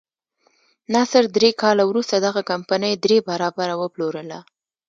نصر 0.93 1.23
درې 1.37 1.49
کاله 1.61 1.83
وروسته 1.87 2.15
دغه 2.25 2.41
کمپنۍ 2.51 2.93
درې 3.03 3.17
برابره 3.29 3.73
وپلورله. 3.81 4.39